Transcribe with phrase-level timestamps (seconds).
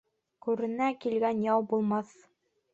[0.45, 2.19] Күренә килгән яу булмаҫ.